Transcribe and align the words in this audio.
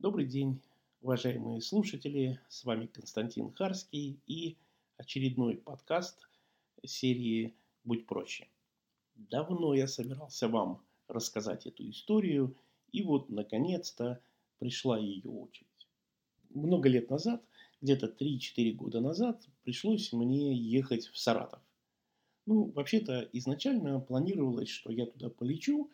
Добрый 0.00 0.24
день, 0.24 0.62
уважаемые 1.02 1.60
слушатели. 1.60 2.40
С 2.48 2.64
вами 2.64 2.86
Константин 2.86 3.52
Харский 3.52 4.18
и 4.26 4.56
очередной 4.96 5.58
подкаст 5.58 6.26
серии 6.82 7.54
«Будь 7.84 8.06
проще». 8.06 8.48
Давно 9.14 9.74
я 9.74 9.86
собирался 9.86 10.48
вам 10.48 10.82
рассказать 11.06 11.66
эту 11.66 11.86
историю, 11.90 12.56
и 12.92 13.02
вот, 13.02 13.28
наконец-то, 13.28 14.22
пришла 14.58 14.98
ее 14.98 15.28
очередь. 15.28 15.86
Много 16.48 16.88
лет 16.88 17.10
назад, 17.10 17.44
где-то 17.82 18.06
3-4 18.06 18.72
года 18.72 19.02
назад, 19.02 19.46
пришлось 19.64 20.14
мне 20.14 20.54
ехать 20.54 21.08
в 21.08 21.18
Саратов. 21.18 21.60
Ну, 22.46 22.72
вообще-то, 22.74 23.28
изначально 23.34 24.00
планировалось, 24.00 24.70
что 24.70 24.90
я 24.90 25.04
туда 25.04 25.28
полечу, 25.28 25.90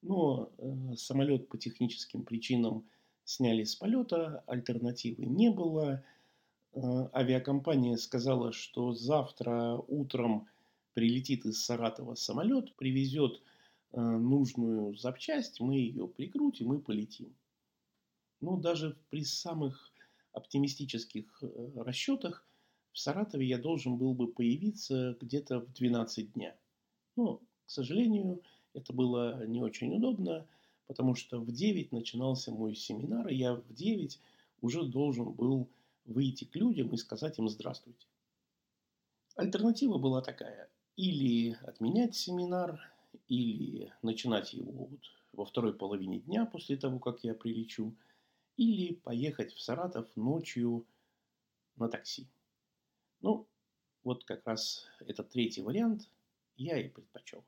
но 0.00 0.50
э, 0.56 0.96
самолет 0.96 1.48
по 1.48 1.58
техническим 1.58 2.22
причинам– 2.22 2.88
сняли 3.30 3.64
с 3.64 3.76
полета, 3.76 4.42
альтернативы 4.46 5.24
не 5.24 5.50
было. 5.50 6.02
Э, 6.72 6.80
авиакомпания 7.14 7.96
сказала, 7.96 8.52
что 8.52 8.92
завтра 8.92 9.76
утром 9.88 10.48
прилетит 10.94 11.46
из 11.46 11.64
Саратова 11.64 12.16
самолет, 12.16 12.74
привезет 12.74 13.40
э, 13.92 14.00
нужную 14.00 14.96
запчасть, 14.96 15.60
мы 15.60 15.76
ее 15.76 16.08
прикрутим 16.08 16.74
и 16.74 16.80
полетим. 16.80 17.32
Но 18.40 18.56
даже 18.56 18.96
при 19.10 19.24
самых 19.24 19.92
оптимистических 20.32 21.42
э, 21.42 21.70
расчетах 21.76 22.44
в 22.92 22.98
Саратове 22.98 23.46
я 23.46 23.58
должен 23.58 23.96
был 23.96 24.14
бы 24.14 24.26
появиться 24.26 25.16
где-то 25.20 25.60
в 25.60 25.72
12 25.74 26.32
дня. 26.32 26.56
Но, 27.14 27.36
к 27.36 27.70
сожалению, 27.70 28.42
это 28.74 28.92
было 28.92 29.46
не 29.46 29.62
очень 29.62 29.94
удобно– 29.94 30.48
потому 30.90 31.14
что 31.14 31.38
в 31.38 31.52
9 31.52 31.92
начинался 31.92 32.50
мой 32.50 32.74
семинар, 32.74 33.28
и 33.28 33.36
я 33.36 33.54
в 33.54 33.72
9 33.72 34.20
уже 34.60 34.82
должен 34.82 35.30
был 35.30 35.70
выйти 36.04 36.42
к 36.42 36.56
людям 36.56 36.88
и 36.88 36.96
сказать 36.96 37.38
им 37.38 37.48
здравствуйте. 37.48 38.08
Альтернатива 39.36 39.98
была 39.98 40.20
такая. 40.20 40.68
Или 40.96 41.52
отменять 41.62 42.16
семинар, 42.16 42.80
или 43.28 43.92
начинать 44.02 44.52
его 44.52 44.86
вот 44.86 45.00
во 45.32 45.44
второй 45.44 45.74
половине 45.74 46.18
дня 46.18 46.44
после 46.44 46.76
того, 46.76 46.98
как 46.98 47.22
я 47.22 47.34
прилечу, 47.34 47.94
или 48.56 48.94
поехать 48.94 49.52
в 49.52 49.60
Саратов 49.60 50.08
ночью 50.16 50.84
на 51.76 51.88
такси. 51.88 52.26
Ну, 53.20 53.46
вот 54.02 54.24
как 54.24 54.44
раз 54.44 54.88
этот 54.98 55.28
третий 55.30 55.62
вариант 55.62 56.10
я 56.56 56.80
и 56.80 56.88
предпочел. 56.88 57.44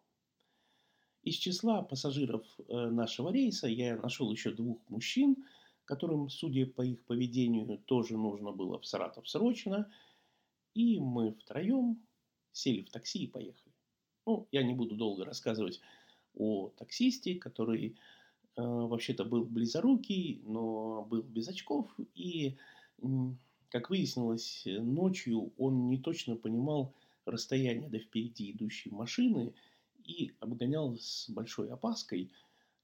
Из 1.22 1.36
числа 1.36 1.82
пассажиров 1.82 2.44
э, 2.58 2.90
нашего 2.90 3.32
рейса 3.32 3.68
я 3.68 3.96
нашел 3.96 4.30
еще 4.32 4.50
двух 4.50 4.78
мужчин, 4.88 5.36
которым, 5.84 6.28
судя 6.28 6.66
по 6.66 6.82
их 6.82 7.04
поведению, 7.04 7.78
тоже 7.86 8.16
нужно 8.16 8.50
было 8.50 8.80
в 8.80 8.86
Саратов 8.86 9.28
срочно. 9.28 9.90
И 10.74 10.98
мы 10.98 11.32
втроем 11.34 12.02
сели 12.50 12.82
в 12.82 12.90
такси 12.90 13.24
и 13.24 13.26
поехали. 13.28 13.72
Ну, 14.26 14.48
я 14.50 14.64
не 14.64 14.74
буду 14.74 14.96
долго 14.96 15.24
рассказывать 15.24 15.80
о 16.34 16.70
таксисте, 16.70 17.36
который 17.36 17.96
э, 18.56 18.62
вообще-то 18.62 19.24
был 19.24 19.44
близорукий, 19.44 20.40
но 20.44 21.04
был 21.04 21.22
без 21.22 21.46
очков. 21.46 21.88
И, 22.14 22.56
как 23.68 23.90
выяснилось, 23.90 24.64
ночью 24.66 25.52
он 25.56 25.88
не 25.88 25.98
точно 25.98 26.34
понимал 26.34 26.94
расстояние 27.26 27.88
до 27.88 28.00
впереди 28.00 28.50
идущей 28.50 28.90
машины– 28.90 29.54
и 30.04 30.34
обгонял 30.40 30.96
с 30.96 31.28
большой 31.30 31.70
опаской, 31.70 32.32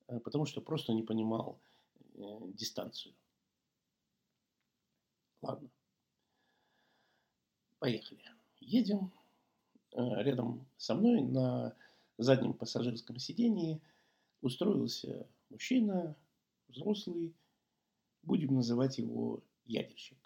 э, 0.09 0.21
потому 0.21 0.47
что 0.47 0.61
просто 0.61 0.93
не 0.93 1.03
понимал 1.03 1.61
э, 2.15 2.21
дистанцию. 2.55 3.15
Ладно. 5.43 5.71
Поехали. 7.79 8.25
Едем. 8.61 9.13
Э, 9.93 10.23
рядом 10.23 10.67
со 10.77 10.95
мной 10.95 11.23
на 11.23 11.77
заднем 12.19 12.53
пассажирском 12.53 13.19
сидении 13.19 13.81
устроился 14.41 15.27
мужчина, 15.51 16.17
взрослый, 16.69 17.35
будем 18.23 18.55
называть 18.55 18.99
его 18.99 19.43
ядерщик. 19.65 20.19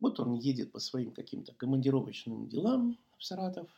Вот 0.00 0.18
он 0.18 0.34
едет 0.34 0.72
по 0.72 0.80
своим 0.80 1.12
каким-то 1.12 1.54
командировочным 1.54 2.48
делам 2.48 2.98
в 3.16 3.24
Саратов, 3.24 3.70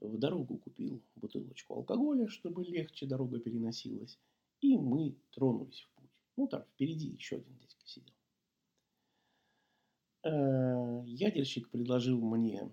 в 0.00 0.18
дорогу 0.18 0.58
купил 0.58 1.02
бутылочку 1.16 1.74
алкоголя, 1.74 2.26
чтобы 2.28 2.64
легче 2.64 3.06
дорога 3.06 3.38
переносилась. 3.38 4.18
И 4.60 4.76
мы 4.76 5.16
тронулись 5.30 5.80
в 5.80 6.00
путь. 6.00 6.10
Ну, 6.36 6.48
там 6.48 6.64
впереди 6.64 7.08
еще 7.08 7.36
один 7.36 7.56
дядька 7.58 7.86
сидел. 7.86 8.14
Э, 10.22 11.02
ядерщик 11.06 11.70
предложил 11.70 12.20
мне 12.20 12.70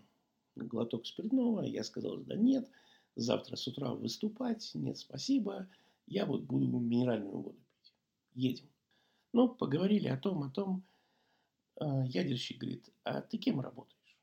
глоток 0.56 1.06
спиртного. 1.06 1.62
Я 1.64 1.84
сказал, 1.84 2.18
да 2.18 2.36
нет, 2.36 2.70
завтра 3.16 3.56
с 3.56 3.68
утра 3.68 3.94
выступать, 3.94 4.72
нет, 4.74 4.98
спасибо. 4.98 5.70
Я 6.08 6.26
вот 6.26 6.44
буду 6.44 6.68
минеральную 6.68 7.38
воду 7.38 7.60
пить. 7.82 7.94
Едем. 8.34 8.70
Ну, 9.34 9.50
поговорили 9.50 10.08
о 10.08 10.18
том, 10.18 10.44
о 10.44 10.50
том. 10.50 10.84
Э, 11.80 12.06
ядерщик 12.08 12.60
говорит, 12.60 12.90
а 13.04 13.22
ты 13.22 13.38
кем 13.38 13.60
работаешь? 13.60 14.18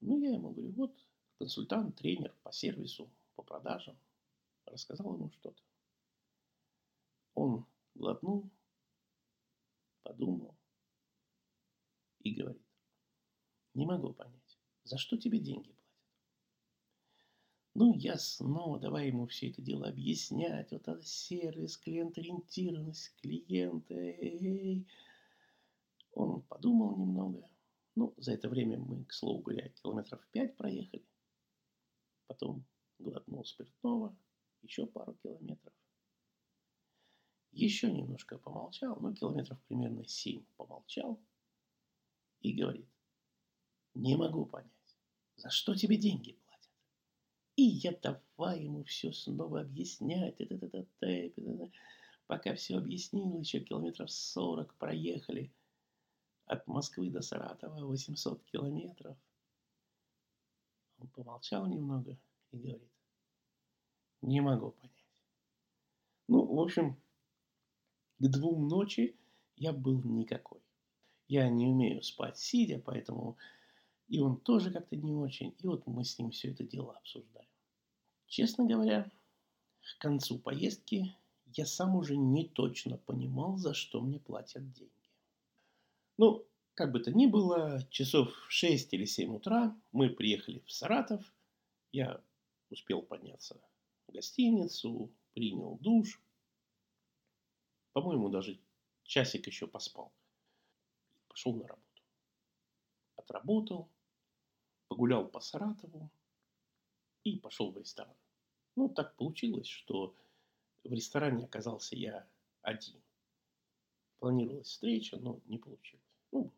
Ну, 0.00 0.18
я 0.18 0.30
ему 0.30 0.50
говорю, 0.50 0.72
вот 0.72 0.96
консультант, 1.40 1.96
тренер 1.96 2.34
по 2.42 2.52
сервису, 2.52 3.10
по 3.34 3.42
продажам. 3.42 3.96
Рассказал 4.66 5.14
ему 5.14 5.30
что-то. 5.30 5.62
Он 7.34 7.64
глотнул, 7.94 8.50
подумал 10.02 10.54
и 12.18 12.34
говорит, 12.34 12.62
не 13.72 13.86
могу 13.86 14.12
понять, 14.12 14.58
за 14.84 14.98
что 14.98 15.16
тебе 15.16 15.38
деньги 15.38 15.72
платят? 15.72 15.80
Ну, 17.72 17.94
я 17.94 18.18
снова 18.18 18.78
давай 18.78 19.06
ему 19.06 19.26
все 19.26 19.48
это 19.48 19.62
дело 19.62 19.88
объяснять. 19.88 20.72
Вот 20.72 20.88
это 20.88 21.02
сервис, 21.02 21.78
клиент-ориентированность, 21.78 23.14
клиенты. 23.22 24.84
Он 26.12 26.42
подумал 26.42 26.98
немного. 26.98 27.48
Ну, 27.94 28.12
за 28.18 28.34
это 28.34 28.50
время 28.50 28.76
мы, 28.76 29.04
к 29.04 29.12
слову 29.14 29.40
говоря, 29.40 29.70
километров 29.70 30.20
пять 30.32 30.56
проехали 30.56 31.02
потом 32.30 32.64
глотнул 33.00 33.44
спиртного, 33.44 34.16
еще 34.62 34.86
пару 34.86 35.14
километров. 35.14 35.74
Еще 37.50 37.90
немножко 37.90 38.38
помолчал, 38.38 38.96
ну, 39.00 39.12
километров 39.12 39.60
примерно 39.66 40.06
семь 40.06 40.44
помолчал 40.56 41.20
и 42.40 42.52
говорит, 42.52 42.88
не 43.94 44.14
могу 44.14 44.46
понять, 44.46 44.70
за 45.34 45.50
что 45.50 45.74
тебе 45.74 45.96
деньги 45.96 46.34
платят? 46.34 46.70
И 47.56 47.62
я 47.62 47.98
давай 48.00 48.62
ему 48.62 48.84
все 48.84 49.12
снова 49.12 49.62
объяснять, 49.62 50.40
это, 50.40 50.54
это, 50.54 50.66
это, 50.66 51.06
это, 51.06 51.40
это. 51.40 51.72
пока 52.28 52.54
все 52.54 52.76
объяснил, 52.78 53.40
еще 53.40 53.58
километров 53.58 54.08
сорок 54.08 54.72
проехали. 54.76 55.52
От 56.46 56.64
Москвы 56.68 57.10
до 57.10 57.22
Саратова 57.22 57.84
800 57.84 58.44
километров– 58.44 59.16
он 61.00 61.08
помолчал 61.08 61.66
немного 61.66 62.16
и 62.52 62.58
говорит, 62.58 62.90
не 64.22 64.40
могу 64.40 64.72
понять. 64.72 64.94
Ну, 66.28 66.44
в 66.44 66.60
общем, 66.60 66.96
к 68.18 68.28
двум 68.28 68.68
ночи 68.68 69.16
я 69.56 69.72
был 69.72 70.02
никакой. 70.02 70.60
Я 71.28 71.48
не 71.48 71.66
умею 71.66 72.02
спать 72.02 72.38
сидя, 72.38 72.78
поэтому 72.78 73.36
и 74.08 74.18
он 74.20 74.36
тоже 74.40 74.72
как-то 74.72 74.96
не 74.96 75.14
очень. 75.14 75.54
И 75.58 75.66
вот 75.66 75.86
мы 75.86 76.04
с 76.04 76.18
ним 76.18 76.30
все 76.30 76.50
это 76.50 76.64
дело 76.64 76.96
обсуждаем. 76.96 77.48
Честно 78.26 78.66
говоря, 78.66 79.10
к 79.80 79.98
концу 79.98 80.38
поездки 80.38 81.14
я 81.46 81.64
сам 81.64 81.96
уже 81.96 82.16
не 82.16 82.48
точно 82.48 82.98
понимал, 82.98 83.56
за 83.56 83.72
что 83.72 84.00
мне 84.00 84.18
платят 84.18 84.72
деньги. 84.72 84.92
Ну, 86.16 86.44
как 86.74 86.92
бы 86.92 87.00
то 87.00 87.12
ни 87.12 87.26
было, 87.26 87.86
часов 87.90 88.32
в 88.32 88.50
6 88.50 88.92
или 88.94 89.04
7 89.04 89.36
утра 89.36 89.76
мы 89.92 90.10
приехали 90.10 90.60
в 90.66 90.72
Саратов. 90.72 91.22
Я 91.92 92.22
успел 92.70 93.02
подняться 93.02 93.60
в 94.06 94.12
гостиницу, 94.12 95.10
принял 95.34 95.76
душ. 95.78 96.20
По-моему, 97.92 98.28
даже 98.28 98.60
часик 99.04 99.46
еще 99.46 99.66
поспал. 99.66 100.12
Пошел 101.28 101.54
на 101.54 101.66
работу. 101.66 102.02
Отработал, 103.16 103.88
погулял 104.88 105.26
по 105.28 105.40
Саратову 105.40 106.10
и 107.24 107.38
пошел 107.38 107.70
в 107.72 107.78
ресторан. 107.78 108.14
Ну, 108.76 108.88
так 108.88 109.16
получилось, 109.16 109.66
что 109.66 110.14
в 110.84 110.92
ресторане 110.92 111.44
оказался 111.44 111.96
я 111.96 112.26
один. 112.62 113.02
Планировалась 114.18 114.68
встреча, 114.68 115.16
но 115.16 115.40
не 115.46 115.58
получилось. 115.58 116.04
Ну, 116.32 116.52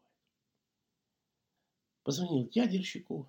Позвонил 2.03 2.49
ядерщику. 2.53 3.29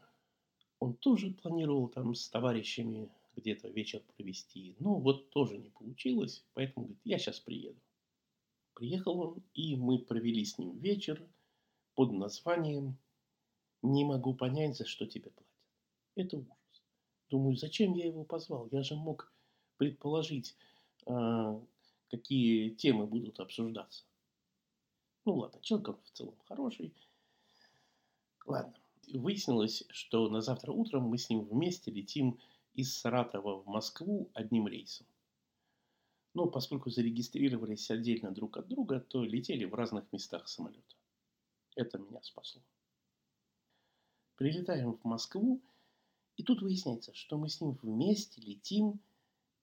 Он 0.79 0.95
тоже 0.95 1.31
планировал 1.31 1.87
там 1.87 2.15
с 2.15 2.27
товарищами 2.29 3.09
где-то 3.35 3.69
вечер 3.69 4.01
провести. 4.15 4.75
Но 4.79 4.95
вот 4.95 5.29
тоже 5.29 5.57
не 5.57 5.69
получилось. 5.69 6.43
Поэтому 6.53 6.87
говорит, 6.87 7.01
я 7.05 7.17
сейчас 7.17 7.39
приеду. 7.39 7.79
Приехал 8.73 9.19
он, 9.19 9.43
и 9.53 9.75
мы 9.75 9.99
провели 9.99 10.43
с 10.43 10.57
ним 10.57 10.77
вечер 10.79 11.23
под 11.95 12.11
названием 12.11 12.97
«Не 13.83 14.03
могу 14.03 14.33
понять, 14.33 14.75
за 14.75 14.85
что 14.85 15.05
тебе 15.05 15.29
платят». 15.29 15.53
Это 16.15 16.37
ужас. 16.37 16.83
Думаю, 17.29 17.55
зачем 17.55 17.93
я 17.93 18.05
его 18.05 18.23
позвал? 18.23 18.67
Я 18.71 18.81
же 18.81 18.95
мог 18.95 19.31
предположить, 19.77 20.55
а, 21.05 21.61
какие 22.09 22.69
темы 22.69 23.05
будут 23.05 23.39
обсуждаться. 23.39 24.05
Ну 25.25 25.35
ладно, 25.35 25.59
человек 25.61 25.89
он 25.89 25.97
в 26.03 26.11
целом 26.11 26.35
хороший. 26.45 26.93
Ладно. 28.45 28.73
Выяснилось, 29.13 29.83
что 29.89 30.29
на 30.29 30.41
завтра 30.41 30.71
утром 30.71 31.03
мы 31.03 31.17
с 31.17 31.29
ним 31.29 31.41
вместе 31.41 31.91
летим 31.91 32.39
из 32.73 32.97
Саратова 32.97 33.61
в 33.61 33.67
Москву 33.67 34.29
одним 34.33 34.67
рейсом. 34.67 35.05
Но 36.33 36.47
поскольку 36.47 36.89
зарегистрировались 36.89 37.91
отдельно 37.91 38.31
друг 38.31 38.57
от 38.57 38.67
друга, 38.67 38.99
то 38.99 39.23
летели 39.23 39.65
в 39.65 39.75
разных 39.75 40.11
местах 40.11 40.47
самолета. 40.47 40.95
Это 41.75 41.99
меня 41.99 42.21
спасло. 42.23 42.61
Прилетаем 44.35 44.93
в 44.93 45.03
Москву, 45.03 45.61
и 46.35 46.43
тут 46.43 46.61
выясняется, 46.61 47.13
что 47.13 47.37
мы 47.37 47.49
с 47.49 47.61
ним 47.61 47.77
вместе 47.81 48.41
летим 48.41 48.99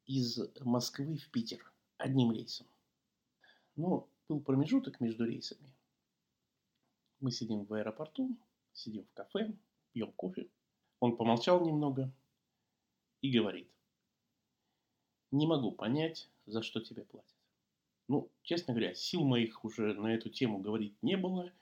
из 0.07 0.39
Москвы 0.61 1.17
в 1.17 1.29
Питер 1.31 1.73
одним 1.97 2.31
рейсом. 2.31 2.69
Но 3.75 4.09
был 4.29 4.41
промежуток 4.41 5.01
между 5.01 5.25
рейсами. 5.25 5.75
Мы 7.19 7.33
сидим 7.33 7.65
в 7.65 7.73
аэропорту, 7.75 8.37
сидим 8.73 9.05
в 9.05 9.13
кафе, 9.13 9.55
пьем 9.93 10.13
кофе. 10.13 10.49
Он 11.01 11.17
помолчал 11.17 11.65
немного 11.65 12.13
и 13.21 13.31
говорит, 13.31 13.71
не 15.31 15.47
могу 15.47 15.73
понять, 15.73 16.29
за 16.47 16.63
что 16.63 16.81
тебе 16.81 17.05
платят. 17.05 17.37
Ну, 18.09 18.31
честно 18.43 18.75
говоря, 18.75 18.95
сил 18.95 19.25
моих 19.25 19.65
уже 19.65 19.95
на 19.95 20.09
эту 20.09 20.31
тему 20.31 20.59
говорить 20.59 21.01
не 21.03 21.17
было. 21.17 21.53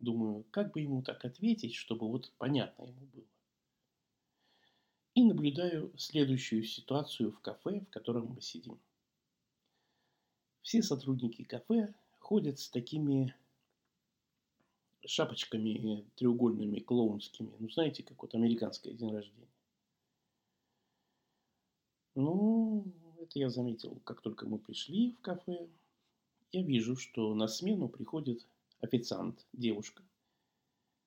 Думаю, 0.00 0.44
как 0.50 0.72
бы 0.72 0.80
ему 0.80 1.02
так 1.02 1.24
ответить, 1.24 1.74
чтобы 1.74 2.08
вот 2.08 2.32
понятно 2.38 2.82
ему 2.82 3.06
было. 3.06 3.26
И 5.14 5.22
наблюдаю 5.22 5.96
следующую 5.96 6.64
ситуацию 6.64 7.30
в 7.30 7.38
кафе, 7.38 7.80
в 7.80 7.90
котором 7.90 8.26
мы 8.26 8.40
сидим. 8.40 8.80
Все 10.62 10.82
сотрудники 10.82 11.44
кафе 11.44 11.94
ходят 12.18 12.58
с 12.58 12.68
такими 12.68 13.34
шапочками 15.06 16.04
треугольными, 16.16 16.80
клоунскими. 16.80 17.54
Ну, 17.58 17.68
знаете, 17.70 18.02
как 18.02 18.20
вот 18.22 18.34
американское 18.34 18.92
день 18.92 19.12
рождения. 19.12 19.48
Ну, 22.14 22.84
это 23.20 23.38
я 23.38 23.48
заметил, 23.50 24.00
как 24.04 24.20
только 24.20 24.46
мы 24.46 24.58
пришли 24.58 25.12
в 25.12 25.20
кафе. 25.20 25.68
Я 26.52 26.62
вижу, 26.62 26.96
что 26.96 27.34
на 27.34 27.48
смену 27.48 27.88
приходит 27.88 28.46
официант, 28.80 29.46
девушка. 29.52 30.02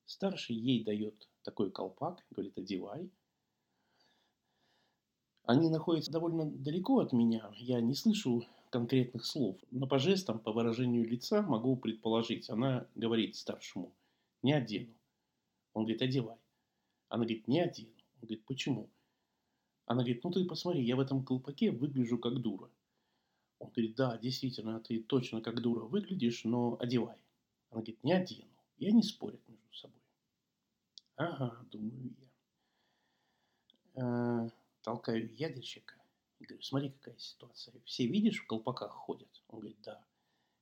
Старший 0.05 0.55
ей 0.55 0.83
дает 0.83 1.27
такой 1.43 1.71
колпак, 1.71 2.25
говорит, 2.31 2.57
одевай. 2.57 3.09
Они 5.43 5.69
находятся 5.69 6.11
довольно 6.11 6.45
далеко 6.45 6.99
от 6.99 7.13
меня, 7.13 7.53
я 7.55 7.79
не 7.79 7.93
слышу 7.93 8.45
конкретных 8.77 9.25
слов, 9.25 9.57
но 9.71 9.87
по 9.87 9.97
жестам, 9.97 10.37
по 10.37 10.51
выражению 10.51 11.03
лица 11.03 11.41
могу 11.41 11.75
предположить. 11.75 12.47
Она 12.47 12.87
говорит 12.93 13.35
старшему, 13.35 13.91
не 14.43 14.53
одену. 14.53 14.93
Он 15.73 15.83
говорит, 15.83 16.03
одевай. 16.03 16.37
Она 17.09 17.23
говорит, 17.23 17.47
не 17.47 17.59
одену. 17.59 17.89
Он 18.15 18.21
говорит, 18.21 18.45
почему? 18.45 18.91
Она 19.87 20.03
говорит, 20.03 20.23
ну 20.23 20.29
ты 20.29 20.45
посмотри, 20.45 20.83
я 20.83 20.95
в 20.95 20.99
этом 20.99 21.25
колпаке 21.25 21.71
выгляжу 21.71 22.19
как 22.19 22.39
дура. 22.39 22.69
Он 23.57 23.71
говорит, 23.71 23.95
да, 23.95 24.15
действительно, 24.19 24.79
ты 24.79 25.01
точно 25.01 25.41
как 25.41 25.59
дура 25.59 25.85
выглядишь, 25.85 26.43
но 26.43 26.77
одевай. 26.79 27.17
Она 27.71 27.81
говорит, 27.81 28.03
не 28.03 28.13
одену. 28.13 28.51
И 28.77 28.87
они 28.87 29.01
спорят 29.01 29.41
между 29.47 29.73
собой. 29.73 30.01
Ага, 31.15 31.65
думаю 31.71 32.15
я. 33.95 34.43
Э, 34.45 34.49
толкаю 34.83 35.33
ядерщика 35.33 35.96
и 36.39 36.45
говорю, 36.45 36.63
смотри, 36.63 36.89
какая 36.91 37.17
ситуация. 37.17 37.73
Все, 37.85 38.05
видишь, 38.05 38.41
в 38.41 38.47
колпаках 38.47 38.91
ходят? 38.91 39.29
Он 39.47 39.59
говорит, 39.59 39.81
да. 39.81 40.03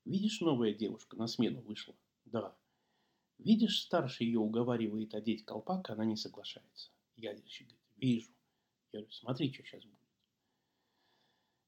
Видишь, 0.05 0.41
новая 0.41 0.73
девушка 0.73 1.17
на 1.17 1.27
смену 1.27 1.61
вышла? 1.61 1.95
Да. 2.25 2.55
Видишь, 3.37 3.81
старший 3.81 4.27
ее 4.27 4.39
уговаривает 4.39 5.13
одеть 5.13 5.43
колпак, 5.43 5.89
она 5.89 6.05
не 6.05 6.15
соглашается. 6.15 6.91
Ядерщик 7.17 7.67
говорит, 7.67 7.83
вижу. 7.97 8.31
Я 8.91 8.99
говорю, 8.99 9.11
смотри, 9.11 9.53
что 9.53 9.63
сейчас 9.63 9.83
будет. 9.83 9.99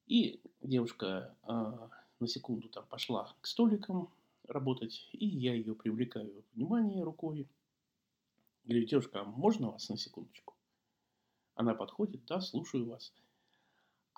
И 0.06 0.40
девушка 0.62 1.36
э, 1.42 1.88
на 2.20 2.26
секунду 2.26 2.68
там 2.70 2.86
пошла 2.86 3.36
к 3.42 3.46
столикам 3.46 4.10
работать, 4.44 5.06
и 5.12 5.26
я 5.26 5.54
ее 5.54 5.74
привлекаю 5.74 6.44
внимание 6.54 7.02
рукой. 7.02 7.46
Говорю, 8.64 8.86
девушка, 8.86 9.20
а 9.20 9.24
можно 9.24 9.70
вас 9.70 9.88
на 9.90 9.98
секундочку? 9.98 10.54
Она 11.54 11.74
подходит, 11.74 12.24
да, 12.24 12.40
слушаю 12.40 12.86
вас. 12.86 13.12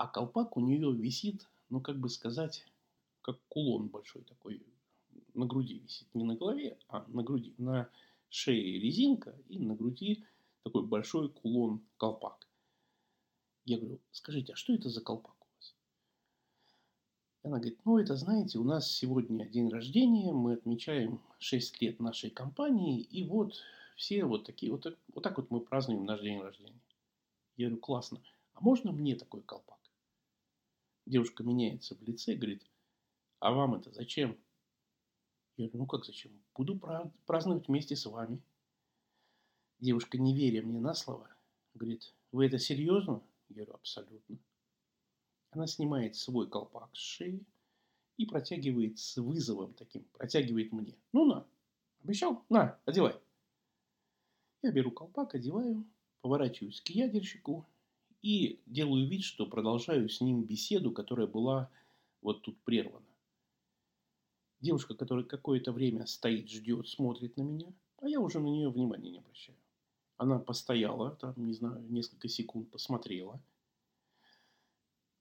А 0.00 0.06
колпак 0.06 0.56
у 0.56 0.61
нее 0.61 0.94
висит, 0.94 1.47
ну, 1.69 1.82
как 1.82 1.99
бы 1.99 2.08
сказать, 2.08 2.64
как 3.20 3.38
кулон 3.50 3.88
большой 3.88 4.23
такой, 4.23 4.62
на 5.35 5.44
груди 5.44 5.79
висит. 5.79 6.08
Не 6.14 6.25
на 6.25 6.37
голове, 6.37 6.79
а 6.88 7.05
на 7.08 7.23
груди. 7.23 7.52
На 7.58 7.91
шее 8.31 8.81
резинка 8.81 9.37
и 9.50 9.58
на 9.58 9.75
груди 9.75 10.25
такой 10.62 10.87
большой 10.87 11.29
кулон-колпак. 11.29 12.49
Я 13.67 13.76
говорю, 13.76 13.99
скажите, 14.11 14.55
а 14.55 14.56
что 14.56 14.73
это 14.73 14.88
за 14.88 15.02
колпак 15.02 15.37
у 15.38 15.44
вас? 15.58 15.75
Она 17.43 17.58
говорит, 17.58 17.79
ну 17.85 17.99
это, 17.99 18.17
знаете, 18.17 18.58
у 18.58 18.64
нас 18.64 18.91
сегодня 18.91 19.46
день 19.50 19.69
рождения, 19.69 20.32
мы 20.32 20.55
отмечаем 20.55 21.20
6 21.41 21.82
лет 21.82 22.00
нашей 22.00 22.31
компании, 22.31 23.03
и 23.03 23.23
вот 23.29 23.62
все 23.96 24.25
вот 24.25 24.46
такие, 24.46 24.73
вот, 24.73 24.87
вот 25.12 25.23
так 25.23 25.37
вот 25.37 25.50
мы 25.50 25.61
празднуем 25.61 26.06
наш 26.06 26.23
день 26.23 26.41
рождения. 26.41 26.81
Я 27.58 27.67
говорю, 27.67 27.82
классно, 27.82 28.23
а 28.55 28.62
можно 28.62 28.93
мне 28.93 29.14
такой 29.14 29.43
колпак? 29.43 29.80
Девушка 31.11 31.43
меняется 31.43 31.97
в 31.97 32.03
лице, 32.03 32.37
говорит, 32.37 32.65
а 33.41 33.51
вам 33.51 33.75
это 33.75 33.91
зачем? 33.91 34.39
Я 35.57 35.67
говорю, 35.67 35.81
ну 35.81 35.87
как 35.87 36.05
зачем? 36.05 36.31
Буду 36.55 36.79
праздновать 37.27 37.67
вместе 37.67 37.97
с 37.97 38.07
вами. 38.07 38.41
Девушка, 39.81 40.19
не 40.19 40.37
веря 40.37 40.62
мне 40.62 40.79
на 40.79 40.95
слово, 40.95 41.29
говорит, 41.75 42.15
вы 42.31 42.47
это 42.47 42.61
серьезно? 42.61 43.25
Я 43.49 43.57
говорю, 43.57 43.75
абсолютно. 43.75 44.39
Она 45.51 45.67
снимает 45.67 46.15
свой 46.15 46.49
колпак 46.49 46.95
с 46.95 47.01
шеи 47.01 47.45
и 48.17 48.25
протягивает 48.25 49.01
с 49.01 49.17
вызовом 49.17 49.75
таким, 49.75 50.05
протягивает 50.13 50.71
мне. 50.71 50.95
Ну 51.13 51.25
на, 51.25 51.45
обещал? 52.05 52.44
На, 52.49 52.79
одевай. 52.84 53.17
Я 54.63 54.70
беру 54.70 54.93
колпак, 54.93 55.34
одеваю, 55.34 55.84
поворачиваюсь 56.20 56.81
к 56.81 56.91
ядерщику 56.91 57.67
и 58.22 58.60
делаю 58.67 59.08
вид, 59.08 59.24
что 59.24 59.46
продолжаю 59.46 60.08
с 60.08 60.20
ним 60.20 60.44
беседу, 60.44 60.93
которая 60.93 61.27
была 61.27 61.70
вот 62.22 62.43
тут 62.43 62.58
прервана. 62.62 63.06
Девушка, 64.60 64.94
которая 64.94 65.24
какое-то 65.24 65.72
время 65.72 66.06
стоит, 66.06 66.50
ждет, 66.50 66.86
смотрит 66.89 67.36
на 67.36 67.43
меня, 67.43 67.72
а 67.98 68.08
я 68.08 68.20
уже 68.20 68.41
на 68.41 68.48
нее 68.48 68.69
внимания 68.69 69.10
не 69.10 69.19
обращаю. 69.19 69.58
Она 70.19 70.39
постояла, 70.39 71.12
там, 71.12 71.34
не 71.36 71.55
знаю, 71.55 71.82
несколько 71.89 72.29
секунд 72.29 72.70
посмотрела, 72.70 73.41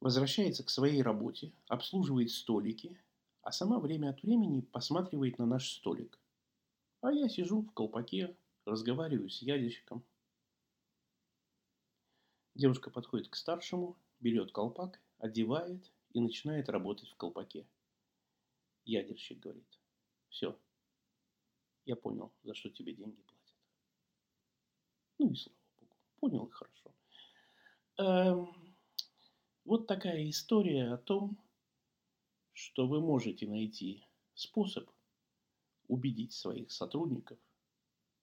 возвращается 0.02 0.64
к 0.64 0.70
своей 0.70 1.02
работе, 1.02 1.54
обслуживает 1.68 2.32
столики, 2.32 3.00
а 3.42 3.54
сама 3.54 3.80
время 3.80 4.10
от 4.10 4.22
времени 4.24 4.60
посматривает 4.60 5.38
на 5.38 5.46
наш 5.46 5.72
столик. 5.72 6.20
А 7.02 7.12
я 7.14 7.30
сижу 7.30 7.62
в 7.62 7.72
колпаке, 7.72 8.36
разговариваю 8.66 9.30
с 9.30 9.42
ядерщиком. 9.42 10.04
Девушка 12.60 12.90
подходит 12.90 13.30
к 13.30 13.38
старшему, 13.38 13.98
берет 14.20 14.52
колпак, 14.52 15.00
одевает 15.18 15.94
и 16.12 16.20
начинает 16.20 16.68
работать 16.68 17.08
в 17.08 17.16
колпаке. 17.16 17.66
Ядерщик 18.84 19.40
говорит, 19.40 19.80
все, 20.28 20.60
я 21.86 21.96
понял, 21.96 22.34
за 22.44 22.54
что 22.54 22.70
тебе 22.70 22.92
деньги 22.92 23.22
платят. 23.22 23.56
Ну 25.20 25.32
и 25.32 25.36
слава 25.36 25.58
богу. 25.80 25.96
Понял 26.20 26.46
и 26.48 26.52
хорошо. 26.52 26.94
Эм, 27.98 28.76
вот 29.64 29.88
такая 29.88 30.30
история 30.30 30.92
о 30.92 30.98
том, 30.98 31.42
что 32.52 32.88
вы 32.88 33.00
можете 33.00 33.48
найти 33.48 34.06
способ 34.34 34.90
убедить 35.88 36.34
своих 36.34 36.74
сотрудников 36.74 37.40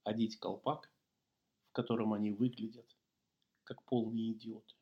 одеть 0.05 0.39
колпак, 0.39 0.93
в 1.71 1.73
котором 1.73 2.13
они 2.13 2.33
выглядят 2.33 2.97
как 3.67 3.83
полные 3.83 4.33
идиоты. 4.33 4.75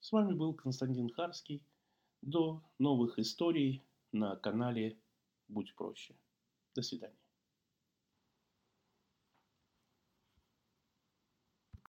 С 0.00 0.12
вами 0.12 0.34
был 0.34 0.52
Константин 0.54 1.08
Харский. 1.08 1.64
До 2.20 2.62
новых 2.78 3.18
историй 3.18 3.82
на 4.12 4.36
канале 4.36 4.98
Будь 5.48 5.74
проще. 5.74 6.16
До 6.74 6.82
свидания. 6.82 7.23